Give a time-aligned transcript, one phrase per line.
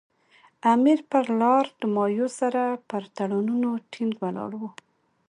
[0.73, 4.69] امیر پر لارډ مایو سره پر تړونونو ټینګ ولاړ وو.